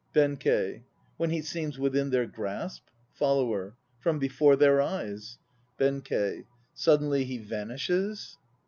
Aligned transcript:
BENKEI. 0.13 0.81
When 1.17 1.29
he 1.29 1.43
seems 1.43 1.77
within 1.77 2.09
their 2.09 2.25
grasp 2.25 2.87
FOLLOWER. 3.13 3.75
From 3.99 4.17
before 4.17 4.55
their 4.55 4.81
eyes 4.81 5.37
BENKEI. 5.77 6.45
Suddenly 6.73 7.25
he 7.25 7.37
vanishes. 7.37 8.39